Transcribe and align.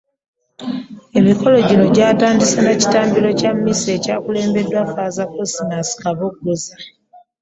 Emikolo 1.17 1.55
gino 1.67 1.85
gy’atandise 1.95 2.59
na 2.65 2.73
kitambiro 2.81 3.27
kya 3.39 3.51
mmisa 3.55 3.89
ekyakulembeddwamu 3.97 4.91
Faaza 4.95 5.23
.Cosmas 5.33 5.89
Kaboggoza 6.01 6.73